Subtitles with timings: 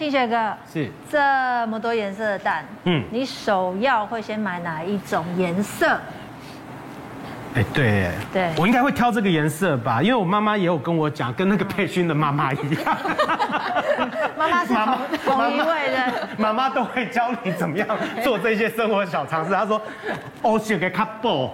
[0.00, 6.00] 庆学哥是这么多颜色的蛋，嗯，你首要会先买哪一种颜色？
[7.54, 12.96] 哎，对，对，我应该会挑这个颜色吧，因为我妈妈也有跟我讲，跟那个佩勋的妈妈一样。
[14.38, 17.86] 妈妈是同同一位的，妈妈都会教你怎么样
[18.22, 19.52] 做这些生活小常识。
[19.52, 19.82] 她说，
[20.42, 21.50] 哦，选个卡布，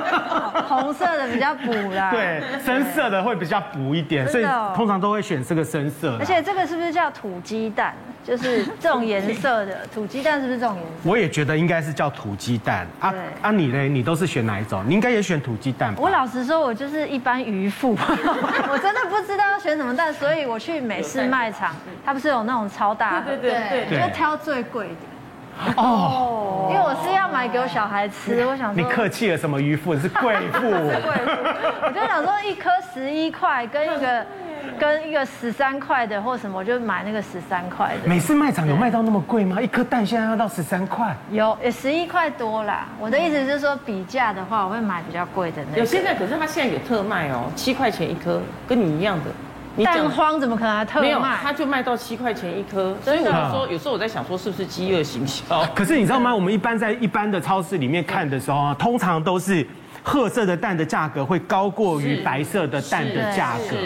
[0.66, 4.44] 红色的比较补啦，对，深色的会比较补一点，所以
[4.74, 6.16] 通常都会选这个深色。
[6.18, 7.94] 而且这个是不是叫土鸡蛋？
[8.24, 10.92] 就是这种颜色的 土鸡蛋，是不是这种颜色？
[11.04, 13.14] 我也觉得应该是叫土鸡蛋啊。
[13.40, 13.88] 啊，你嘞？
[13.88, 14.82] 你都是选哪一种？
[14.84, 15.92] 你应该也选土鸡蛋？
[15.98, 17.96] 我老实说，我就是一般渔夫，
[18.70, 24.94] 我真的不知道要选什么蛋，所以我去美式卖场，它不是有那种超大盒，对对对，就挑最贵的。
[25.76, 28.82] 哦，因为我是要买给我小孩吃，我想说。
[28.82, 29.94] 你客气了，什么渔夫？
[29.94, 30.60] 你是贵妇。
[30.70, 31.30] 贵妇。
[31.82, 34.24] 我就想说，一颗十一块，跟一个。
[34.78, 38.08] 跟一个十三块的或什么，我就买那个十三块的。
[38.08, 39.60] 每次卖场有卖到那么贵吗？
[39.60, 41.16] 一颗蛋现在要到十三块？
[41.30, 42.86] 有，也十一块多啦。
[43.00, 45.78] 我的意思是说，比价的话，我会买比较贵的那个。
[45.78, 49.84] 有现在，可是它现在有特卖哦，七块钱一颗，跟你一样的。
[49.84, 51.06] 蛋荒怎么可能还特卖？
[51.06, 52.96] 没有，它就卖到七块钱一颗。
[53.02, 55.44] 所以我就说，有时候我在想，说是不是饥饿行销？
[55.74, 56.34] 可是你知道吗？
[56.34, 59.66] 我们一般在一般的超市里面看的时候，通常都是。
[60.08, 63.76] 褐色的蛋的价格会高过于白色的蛋的价格。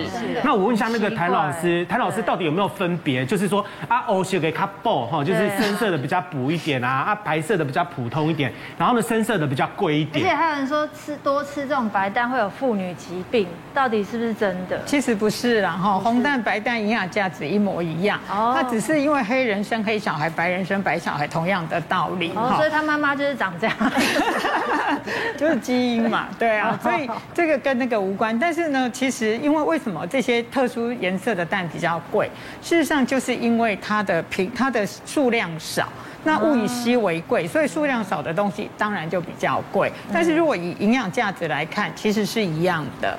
[0.44, 3.24] 那我问一下那个谭老师，谭老师到底有没有分别？
[3.24, 10.22] 就是说啊，欧写给卡布哈，就是深色的比较补一点啊，啊白色的比较普通一点，然后呢深色的比较贵一点。
[10.22, 14.78] 而且还有人说吃多吃这种白蛋会有妇女疾病，到底是不是真的？
[14.84, 18.20] 其实不是啦哈，红蛋白蛋营养价值一模一样。
[18.30, 22.30] 哦，它只是因为黑人生黑小孩，白人生白小孩，同样的道理。
[22.36, 23.74] 哦，所以他妈妈就是长这样，
[25.38, 26.09] 就是基因。
[26.10, 28.36] 嘛， 对啊， 所以这个跟那个无关。
[28.38, 32.28] 但是呢，其实因为为什么这些特殊颜色的蛋比较贵？
[32.60, 35.88] 事实上就是因为它的品，它的数量少，
[36.24, 39.90] 那物以稀为贵，所以数量少的东西当然就比较贵。
[40.12, 43.16] 但是如果以营养价值来看，其实是一样的。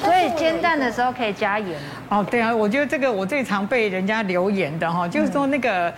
[0.00, 1.76] 所以煎蛋的时候可以加盐。
[2.08, 5.92] 哦，对啊，我觉得这个我最常被人家留言的哈，就是说那个。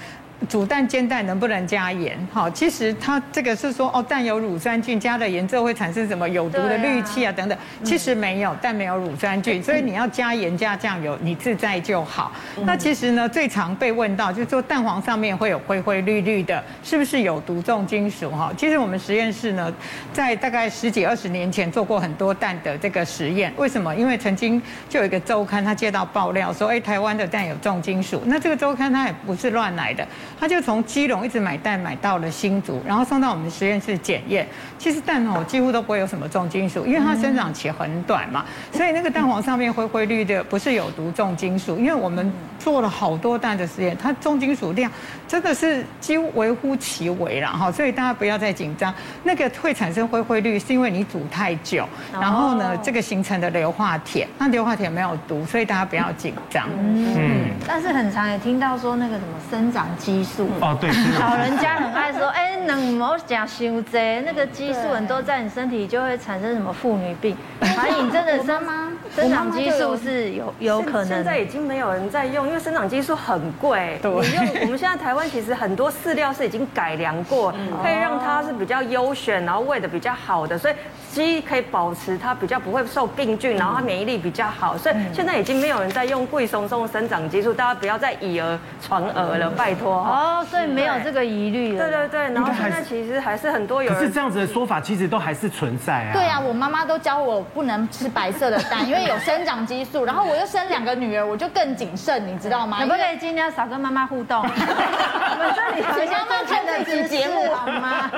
[0.48, 2.18] 煮蛋煎蛋能不能加盐？
[2.32, 7.56] 哈，其实它这个是说哦，蛋有乳酸菌，加了盐之后会产生什么有毒的氯气啊等等。
[7.84, 12.32] 其实没有，蛋没有乳酸菌，所以你要加盐加酱油，你自在就好。
[12.64, 18.30] 那其实呢，最常被问到就是说蛋黄上面会有灰灰绿绿的，是不是有毒重金属？
[18.30, 19.72] 哈，其实我们实验室呢，
[20.12, 23.52] 在大概十几二十年前做过很多蛋的这个实验。
[23.56, 23.94] 为什么？
[23.94, 28.22] 因为曾经就有一个周刊，他接到爆料说，哎，台湾的蛋有重金属。
[28.24, 30.06] 那这个周刊它也不是乱来的。
[30.38, 34.46] 他就从基隆一直买蛋买到了新竹，然后送到我们实验室检验。
[34.78, 41.76] 其实蛋哦几乎都不会有什么重金属，因为它生长期很短嘛，所以那个蛋黄上面灰灰绿的不是有毒重金属。
[41.78, 44.90] 因为我们做了好多蛋的实验，它重金属量
[45.28, 47.70] 真的是几乎微乎其微了哈。
[47.70, 48.92] 所以大家不要再紧张，
[49.22, 56.66] 那个会产生灰灰绿是因为你煮太久，然后呢这个形成的硫化铁，那硫化铁没有毒，所以大家不要紧张。
[56.78, 60.48] 嗯，但是很常也听到说那个什么生长激素。
[60.60, 67.36] 哦，对，老人家很爱说，哎，能不要讲伤济，那个激素很多在你身体就会产生什么妇女病。
[67.60, 68.89] 反正你真的生吗？
[69.14, 71.06] 生长激素是有有可能。
[71.06, 73.98] 现在已经没有人在用，因为生长激素很贵。
[74.00, 74.10] 对。
[74.10, 80.74] 你用我们现在台湾其实很多饲料是已经改良过，可以让它是比较优选，然后喂的比较好的，所以
[81.10, 84.78] 鸡可以保持它比较不会受病菌，然后它免疫力比较好。
[84.78, 89.92] 所以现在已经没有人在用贵松松的生长激素，大家不要再以讹传讹了，拜托。
[89.92, 91.84] 哦，所以没有这个疑虑了。
[91.84, 93.98] 对对对，然后现在其实还是很多有人。
[93.98, 96.12] 可是这样子的说法其实都还是存在啊。
[96.12, 100.04] 对啊，我妈妈都教我不能吃白色的蛋，因为有生长激素。
[100.04, 102.78] 然后我又生两个女儿，我就更谨慎，你知道吗？
[102.80, 104.40] 可不可以今天少跟妈妈互动？
[104.42, 108.10] 我们这里好像妈看这期节目好吗？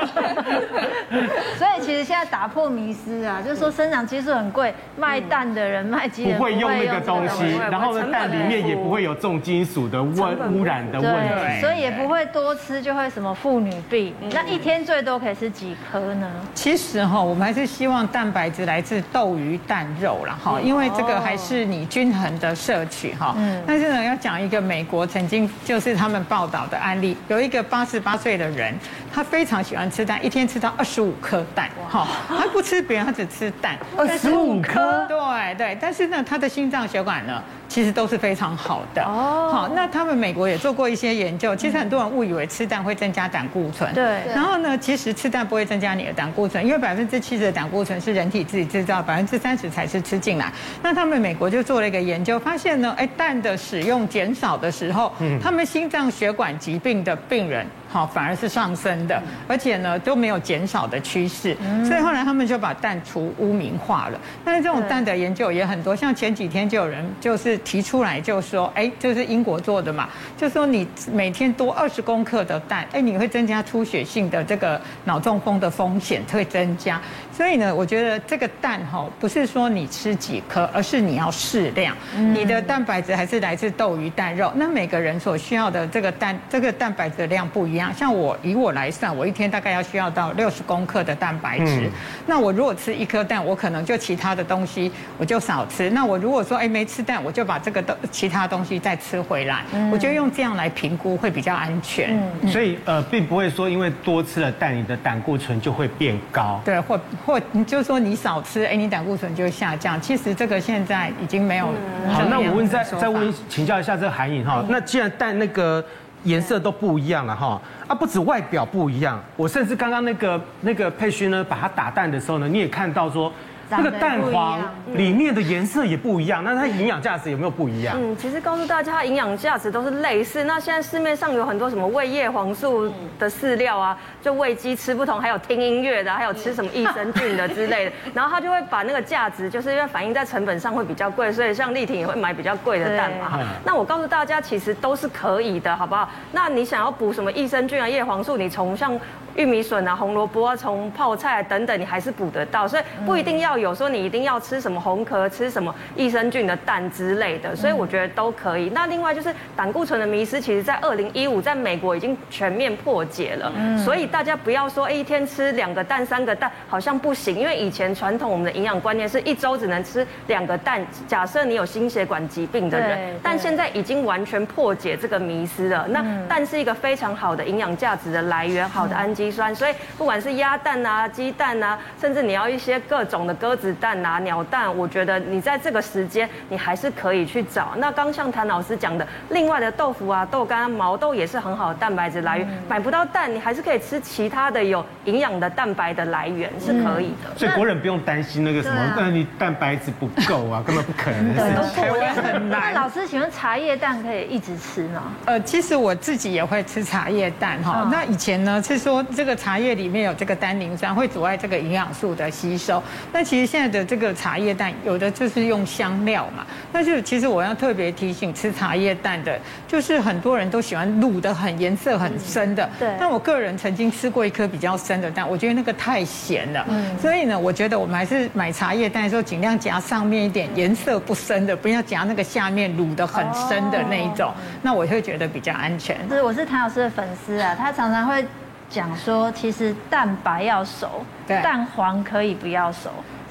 [2.04, 14.14] 现在打破迷思啊，就是说生长激素很贵，卖蛋的人卖鸡不会用那个东西，然后呢蛋里面也不会有重金属的问污染的问题，所以也不会多吃就会什么妇女病。
[14.32, 16.30] 那一天最多可以吃几颗呢？
[16.54, 23.34] 其实哈，我们还是希望蛋白质来自豆、鱼、蛋、肉了哈，因为这个还是你均衡的摄取哈。
[23.36, 23.62] 嗯。
[23.66, 28.74] 但是呢，要讲一个美国曾经就是他们报道的案例，有一个八十八岁的人，
[29.12, 35.04] 他非常喜欢吃蛋，一天吃到二十五颗蛋，哈，他不吃别人，他只吃蛋，二十五颗。
[35.06, 35.14] 对
[35.56, 37.42] 对，但是呢，他的心脏血管呢？
[37.68, 39.02] 其实都是非常好的。
[39.02, 43.90] 哦，好，那他们美国也做过一些研究，其实很多人误以为吃蛋会增加胆固醇。
[43.94, 44.20] 对。
[44.28, 50.52] 然后呢，其实吃蛋不会增加你的胆固醇，因为百分之七十的胆固醇是人体自己制造，百分之三十才是吃进来。
[50.82, 57.66] 那他们美国就做了一个研究，发现呢，哎，蛋的使用减少的时候，嗯，他们心脏血管疾病的病人。
[57.88, 61.54] 好，反而是上升的，而且呢都没有减少的趋势，
[61.86, 64.18] 所以后来他们就把蛋除污名化了。
[64.42, 77.00] 但是这种蛋的研究也很多，像前几天就有人就是提出来就说，哎，就是英国做的嘛，就说你每天多二十公克的蛋，哎，你会增加出血性的这个脑中风的风险会增加。
[77.32, 81.96] 所以呢，我觉得这个蛋哈，不是说你吃几颗，而是你要适量。
[82.34, 87.92] 你的蛋白质还是来自豆鱼蛋肉，那每个人所需要的这个蛋这个蛋白质的量不一样。
[87.94, 91.90] 像我以我来算，我一天大概要需要到六十公克的蛋白质。
[92.26, 95.88] 那我如果吃一颗蛋，我可能就其他的东西我就少吃。
[95.90, 99.62] 那我如果说哎没吃蛋，我就把这个东其他东西再吃回来。
[99.92, 102.20] 我觉得用这样来评估会比较安全。
[102.48, 106.60] 所以呃，并不会说因为多吃了蛋，你的胆固醇就会变高。
[106.64, 110.00] 对，或或你就是说你少吃，哎，你胆固醇就会下降。
[110.00, 111.66] 其实这个现在已经没有。
[112.10, 115.84] 好，那我问再再问请教一下这个韩颖哈，那既然蛋那个。
[116.24, 123.32] 颜色都不一样了哈，啊，不止外表不一样，我甚至刚刚那个那个佩勋呢，把它打蛋的时候呢，你也看到说。
[123.76, 124.60] 这个蛋黄
[124.94, 127.96] 里面的颜色也不一样，那它营养价值有没有不一样？
[127.98, 130.44] 嗯，其实告诉大家，它营养价值都是类似。
[130.44, 137.92] 那现在市面上有很多什么喂叶黄素的饲料啊，就喂鸡吃不同，还有听音乐的，还有吃什么益生菌的之类的。
[138.14, 143.40] 然后他就会把那个价值，就是因为反映在成本上会比较贵，所以像丽婷也会买比较贵的蛋嘛。
[143.64, 146.08] 那我告诉大家，其实都是可以的，好不好？
[146.32, 148.98] 那你想要补什么益生菌啊、叶黄素，你从像。
[149.34, 158.68] 玉米笋啊、红萝卜啊、从泡菜啊等等，你还是补得到，所以不一定要有说你一定要吃什么红壳、吃什么益生菌的蛋之类的，所以我觉得都可以。
[158.74, 175.86] 那另外就是胆固醇的迷失，其实在二零一五在美国已经全面破解了，所以大家不要说一天吃两个蛋、三个蛋好像不行，因为以前传统我们的营养观念是一周只能吃两个蛋，假设你有心血管疾病的人，但现在已经完全破解这个迷失了。
[175.88, 179.32] 那蛋是一个非常好的营养价值的来源，好的氨基。
[179.32, 187.74] 酸，所以不管是鸭蛋啊、鸡蛋啊，甚至你要一些各种的鸽子蛋啊、鸟蛋，我觉得你在这个时间你还是可以去找。
[187.76, 192.48] 那刚像谭老师讲的，另外的豆腐啊、豆干、毛豆也是很好的蛋白质来源。
[192.66, 197.36] 买不到蛋，你还是可以吃其他的有营养的蛋白的来源，是可以的。
[197.36, 201.84] 所以国人不用担心那个什么，但你蛋白质不够啊，根本不可能的事情。
[202.22, 202.72] 很难。
[202.72, 205.12] 那老师，请问茶叶蛋可以一直吃吗？
[205.26, 207.86] 呃，其实我自己也会吃茶叶蛋哈。
[207.92, 209.04] 那以前呢是说。
[209.14, 212.80] 这个茶叶里面有这个单宁酸，会阻碍这个营养素的吸收。
[213.12, 216.46] 那其实现在的这个茶叶蛋，有的就是用香料嘛。
[216.70, 222.68] 那就其实我要特别提醒吃茶叶蛋的，就是很多人都喜欢卤的很颜色很深的。
[222.78, 222.94] 对。
[223.00, 226.66] 但我个人曾经吃过一颗比较深的蛋，我觉得那个太咸了。
[226.68, 226.98] 嗯。
[226.98, 234.30] 所以呢，我觉得我们还是买茶叶蛋的时候，尽量夹上面一点颜色不深的，不要夹那个下面卤的很深的那一种。
[234.60, 235.96] 那我会觉得比较安全。
[236.10, 238.22] 是，我是谭老师的粉丝啊，他常常会。
[238.68, 242.88] 讲说，其实蛋白要熟，蛋黄可以不要熟。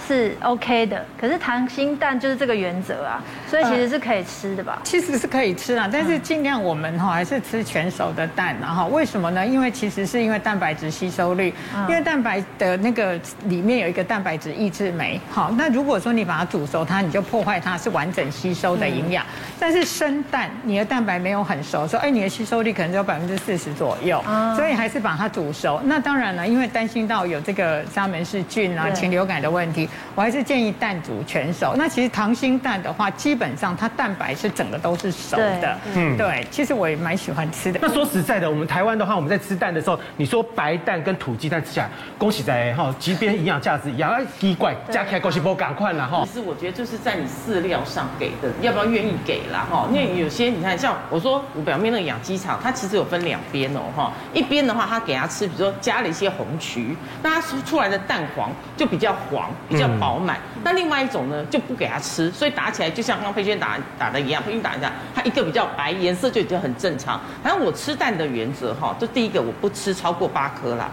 [0.08, 4.74] 是 OK 的，可是溏心蛋就是这个原则啊，所以其实是可以吃的吧？
[4.78, 8.86] 呃、其实是可以吃啊，但是尽量我们哈还是吃全熟的蛋啊哈。
[8.88, 9.46] 为什么呢？
[9.46, 11.54] 因为其实是因为蛋白质吸收率，
[11.88, 15.20] 因为蛋白的那个里面有一个蛋白质抑制酶。
[15.30, 19.26] 好，那如果说你把它煮熟它，你就破坏它是完整吸收的营养。
[19.60, 24.22] 但是生蛋你的蛋白没有很熟，说哎你的吸收率可能只有百分之四十左右，
[24.56, 25.80] 所以还是把它煮熟。
[25.86, 29.88] 那当然了，因为担心到有这个沙门氏菌啊、禽流感的问题。
[30.16, 31.74] 我还是建议蛋煮全熟。
[31.78, 35.78] 那其实溏心蛋的话，基本上它蛋白是整个都是熟的。
[35.96, 36.46] 嗯，对。
[36.52, 37.80] 其实我也蛮喜欢吃的。
[37.82, 46.24] 那说实在的，我们台湾的话，我们在吃蛋的时候，你说白蛋跟土鸡蛋吃起来，恭喜在哈，即便营养价值一样，奇怪，加起来恭喜不赶快了哈。
[46.26, 49.88] 其实我觉得就是在你饲料上给的，要不要愿意给啦哈？
[49.92, 54.12] 因为有些你看，像我说我表面那个养鸡场，它其实有分两边哦哈。
[54.34, 60.38] 一边的话，它给它吃，比如说加了一些红曲，那它出来的蛋黄就比较黄，比较饱满。
[60.64, 67.20] 那另外一种呢，就不给他吃，所以打起来就像刚刚佩轩打打的一样，佩娟打一下，它一个比较白，颜色就已经很正常。
[67.44, 70.90] 反正我吃蛋的原则哈，就第一个我不吃超过八颗啦，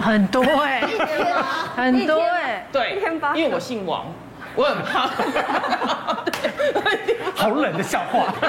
[0.00, 0.82] 很多哎，
[1.76, 2.98] 很多哎， 对，
[3.34, 4.06] 因为我姓王。
[4.54, 5.08] 我很怕，
[7.34, 8.32] 好冷的笑话。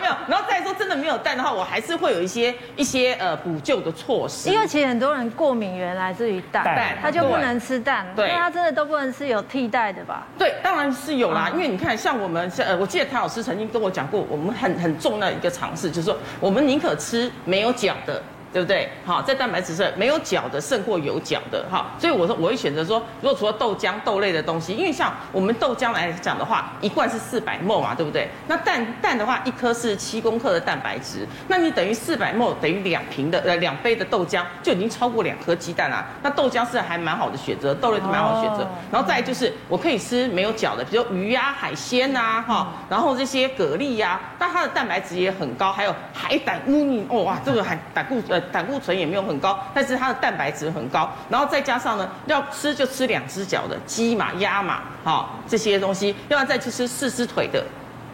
[0.00, 4.48] 没有，然后再说真的没有蛋的话，我还是会有一些一些呃补救的措施。
[4.48, 10.26] 因为其实很多人过敏源来自于蛋，蛋他就不能吃蛋，对，那他真的都不能吃有替代的吧？
[10.38, 18.22] 对，当然是有啦，因为你看，像我们呃，我记得谭老师曾经跟我讲过，我们很很重要的一个尝试，就是说我们宁可吃没有脚的。
[18.52, 18.88] 对不对？
[19.04, 28.28] 好，在蛋白质是没有角的胜过有角的，哈，所以我说我会选择说，如果除了豆浆、豆类的东西，因为像我们豆浆来讲的话，一罐是四百 ml 嘛，对不对？
[28.46, 36.06] 那蛋蛋的话，一颗是七公克的蛋白质，那你等于四百 ml 等于两瓶的呃两杯的豆浆就已经超过两颗鸡蛋啦。
[36.22, 38.66] 那豆浆是还蛮好的选择，豆类是蛮好的选择。
[38.90, 48.37] 然后再就是我可以吃没有角的，比如鱼呀、海鲜呐，哈，然后这些蛤蜊呀，但它的蛋白质也很高，还有海胆乌泥哦，哇，这个海胆固呃。
[48.40, 57.64] 胆固醇也没有很高，但是它的蛋白质很高，然后再加上呢，要吃就吃两只脚的鸡嘛、鸭嘛，好这些东西，要再去吃四只腿的，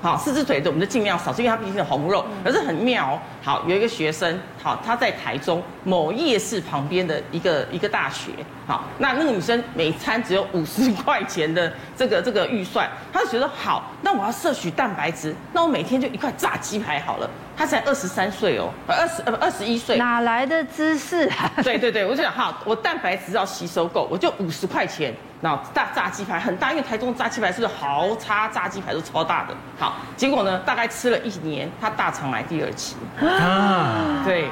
[0.03, 3.21] 好四只腿的我们就尽量少吃，因为它毕竟是红肉，可是很妙哦。
[3.43, 8.33] 好，有一个学生，好他在台中某夜市旁边的一个一个大学，
[8.67, 17.29] 好那那个女生每餐只有五十块钱的这个这个预算，她就觉得好，那我要摄取蛋白质，那我每天就一块炸鸡排好了。
[17.57, 21.51] 他才二十三岁哦，二十呃不二十一岁，哪来的知识 啊？
[21.63, 29.55] 对对对，我就想哈，我蛋白质要吸收够，我就五十块钱，然后大炸鸡排很大，因为台中炸鸡排是不是豪叉炸鸡排都超大的？
[29.79, 34.49] 好，结果呢，大概吃了一年，他大肠癌第二期啊，对，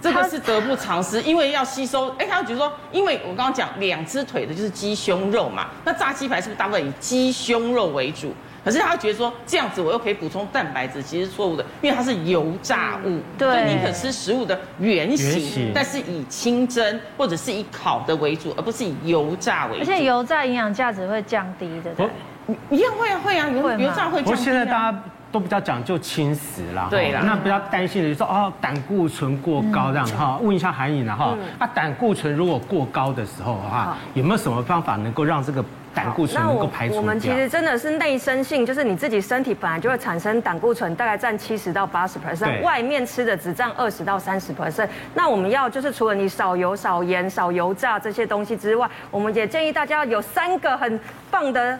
[0.00, 8.34] 这个是得不偿失，因为要吸收，哎，他就觉得说，因为我刚刚讲两只腿的就是鸡胸肉嘛，那炸鸡排是不是大部分以鸡胸肉为主？
[8.64, 19.80] 可是他觉得说这样子我又可以补充蛋白质，其实是错误的，因为它是油炸物，对，宁可吃食物的原型，但是以清蒸或者是以烤的为主，而不是以油炸为主。
[19.80, 22.06] 而且油炸营养价值会降低的，对，
[22.70, 24.30] 一样会啊会啊，油油炸会降低。
[24.30, 25.02] 不过现在大家
[25.32, 35.64] 都比较讲究轻食啦，对啦，那比较担心的就是说哦胆固醇过高这样哈，问一下韩颖了哈，啊胆固醇如果过高的时候的话，有没有什么方法能够让这个？
[35.94, 37.00] 胆固醇能够排除掉。
[37.00, 44.88] 我们其实真的是内生性，就是你自己身体本来就会产生胆固醇，大概占七十到八十 percent，外面吃的只占二十到三十 percent。
[45.14, 50.98] 那我们要就是除了你少油、少盐、少油炸这些东西之外，我们也建议大家有三个很
[51.30, 51.78] 棒的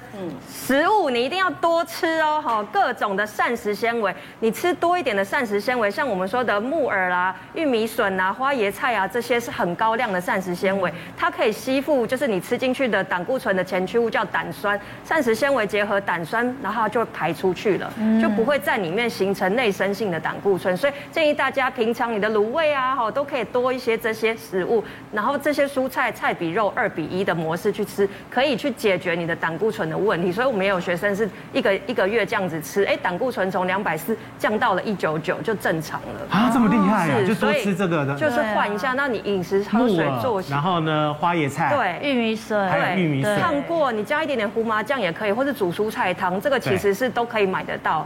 [0.51, 14.02] 食物，你一定要多吃哦，哈，各种的膳食纤维，你吃多一点的膳食纤维，像我们说的木耳啦、玉米笋啊、花椰菜啊，这些是很高量的膳食纤维，它可以吸附就是你吃进去的胆固醇的前驱。
[14.09, 20.77] 叫胆酸，膳食纤维结合胆酸，然后它就排出去了，就不会在里面形成内生性的胆固醇。
[20.77, 24.83] 所以建议大家平常你的卤味啊，哈，都可以多一些这些食物，
[25.13, 30.33] 然后这些蔬菜菜比肉二比一的模式去吃，可以去解决你的胆固醇的问题。
[30.33, 36.09] 所以我们也有学生是一个一个月这样子吃，哎，胆固醇从两百四降到了一九九，就正常了。
[36.31, 37.27] 啊，这么厉害啊！
[37.27, 38.95] 就多吃这个的，就是换一下。
[38.95, 48.05] 那你饮食喝水作息，然后呢，花椰菜，对，玉米笋，还有玉米笋，烫过你加一点点胡麻酱也可以，或者煮蔬菜汤，这个其实是都可以买得到。